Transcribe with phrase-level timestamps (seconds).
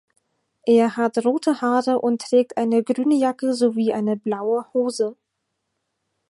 [0.65, 5.15] Er hat rote Haare und trägt eine grüne Jacke sowie eine blaue Hose.